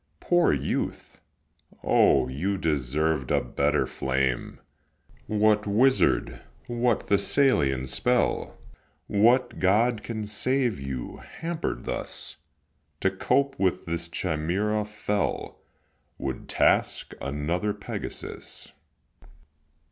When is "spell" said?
7.85-8.57